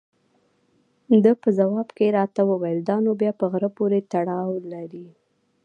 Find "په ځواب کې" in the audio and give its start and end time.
1.41-2.15